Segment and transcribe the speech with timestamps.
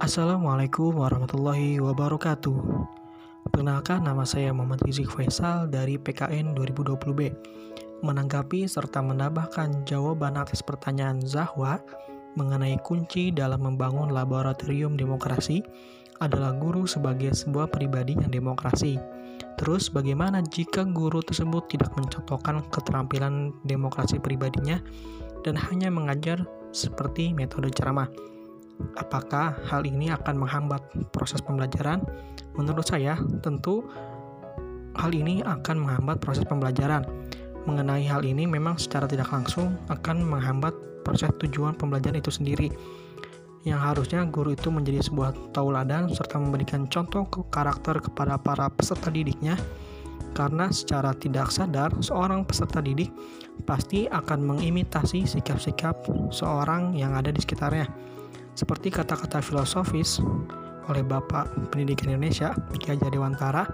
[0.00, 2.56] Assalamualaikum warahmatullahi wabarakatuh.
[3.52, 7.28] Perkenalkan nama saya Muhammad Rizik Faisal dari PKN 2020B.
[8.00, 11.84] Menanggapi serta menambahkan jawaban atas pertanyaan Zahwa
[12.32, 15.60] mengenai kunci dalam membangun laboratorium demokrasi
[16.24, 18.96] adalah guru sebagai sebuah pribadi yang demokrasi.
[19.60, 24.80] Terus bagaimana jika guru tersebut tidak mencontohkan keterampilan demokrasi pribadinya
[25.44, 26.40] dan hanya mengajar
[26.72, 28.08] seperti metode ceramah?
[28.98, 30.82] Apakah hal ini akan menghambat
[31.14, 32.02] proses pembelajaran?
[32.56, 33.86] Menurut saya, tentu
[34.98, 37.06] hal ini akan menghambat proses pembelajaran.
[37.68, 40.72] Mengenai hal ini memang secara tidak langsung akan menghambat
[41.04, 42.68] proses tujuan pembelajaran itu sendiri.
[43.68, 49.12] Yang harusnya guru itu menjadi sebuah tauladan serta memberikan contoh ke karakter kepada para peserta
[49.12, 49.60] didiknya
[50.32, 53.10] karena secara tidak sadar seorang peserta didik
[53.66, 57.86] pasti akan mengimitasi sikap-sikap seorang yang ada di sekitarnya
[58.54, 60.20] seperti kata-kata filosofis
[60.90, 63.64] oleh Bapak Pendidikan Indonesia, Ki Hajar Dewantara,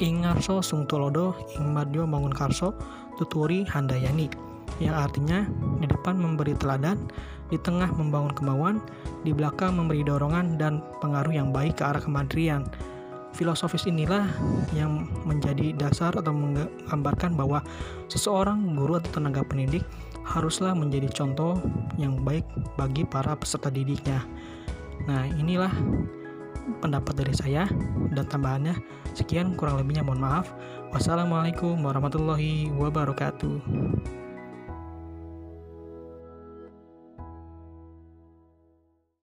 [0.00, 2.72] Ingarso Sungtulodo, Ingmadyo Mangunkarso,
[3.20, 4.32] Tuturi Handayani,
[4.80, 5.44] yang artinya
[5.76, 6.96] di depan memberi teladan,
[7.52, 8.76] di tengah membangun kemauan,
[9.28, 12.64] di belakang memberi dorongan dan pengaruh yang baik ke arah kemandirian.
[13.36, 14.26] Filosofis inilah
[14.74, 17.62] yang menjadi dasar atau menggambarkan bahwa
[18.10, 19.86] seseorang guru atau tenaga pendidik
[20.30, 21.58] haruslah menjadi contoh
[21.98, 22.46] yang baik
[22.78, 24.22] bagi para peserta didiknya.
[25.10, 25.74] Nah, inilah
[26.78, 27.66] pendapat dari saya
[28.14, 28.78] dan tambahannya.
[29.18, 30.46] Sekian kurang lebihnya mohon maaf.
[30.94, 34.19] Wassalamualaikum warahmatullahi wabarakatuh.